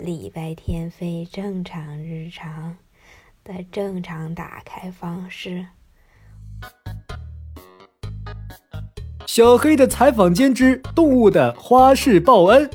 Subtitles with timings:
[0.00, 2.74] 礼拜天非正常日常
[3.44, 5.66] 的正常打开方式。
[9.26, 12.68] 小黑的采访间之动物的花式报恩。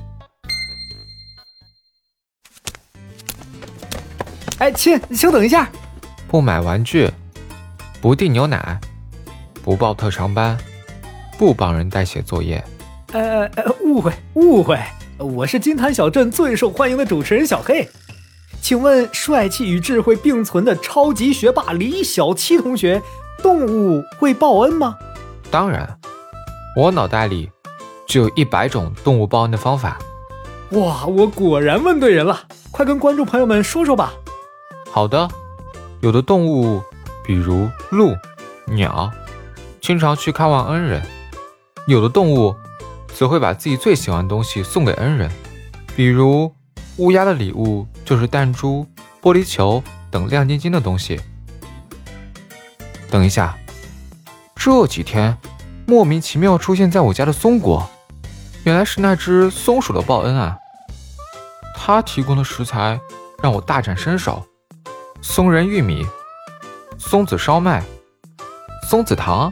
[4.59, 5.67] 哎，亲，稍等一下。
[6.27, 7.09] 不买玩具，
[8.01, 8.79] 不订牛奶，
[9.63, 10.55] 不报特长班，
[11.39, 12.63] 不帮人代写作业。
[13.13, 14.79] 呃呃，误会误会，
[15.17, 17.87] 我是金坛小镇最受欢迎的主持人小黑。
[18.61, 23.01] 请问，帅气与智慧并存的超级学霸李小七同学，
[23.41, 24.97] 动物会报恩吗？
[25.49, 25.97] 当然，
[26.75, 27.49] 我脑袋里
[28.05, 29.97] 就有一百种动物报恩的方法。
[30.71, 32.41] 哇，我果然问对人了！
[32.71, 34.13] 快跟观众朋友们说说吧。
[34.91, 35.29] 好的，
[36.01, 36.81] 有的动物，
[37.25, 38.13] 比如鹿、
[38.65, 39.09] 鸟，
[39.79, 41.01] 经常去看望恩人；
[41.87, 42.53] 有的动物，
[43.15, 45.31] 则会把自己最喜欢的东西送给恩人，
[45.95, 46.53] 比如
[46.97, 48.85] 乌鸦的礼物就是弹珠、
[49.21, 51.19] 玻璃球等亮晶晶的东西。
[53.09, 53.57] 等一下，
[54.53, 55.37] 这几天
[55.87, 57.89] 莫名其妙出现在我家的松果，
[58.65, 60.57] 原来是那只松鼠的报恩啊！
[61.77, 62.99] 它提供的食材
[63.41, 64.45] 让我大展身手。
[65.21, 66.05] 松仁玉米、
[66.97, 67.81] 松子烧麦、
[68.89, 69.51] 松子糖，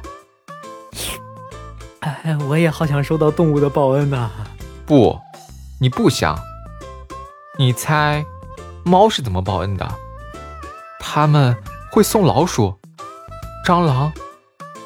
[2.24, 4.30] 哎， 我也好想收到动物的报恩呐！
[4.86, 5.20] 不，
[5.80, 6.38] 你不想。
[7.60, 8.26] 你猜，
[8.84, 9.88] 猫是怎么报恩的？
[11.00, 11.56] 他们
[11.92, 12.74] 会送老鼠、
[13.66, 14.12] 蟑螂、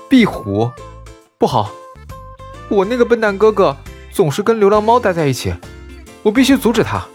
[0.09, 0.69] 壁虎。
[1.37, 1.69] 不好，
[2.69, 3.77] 我那个笨蛋哥哥
[4.11, 5.53] 总是跟流浪猫待在一起，
[6.23, 7.05] 我必须阻止他。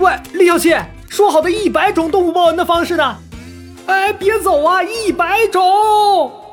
[0.00, 0.74] 喂，李小七。
[1.08, 3.16] 说好的一百种动物报恩的方式呢？
[3.86, 4.82] 哎，别走啊！
[4.82, 6.49] 一百种。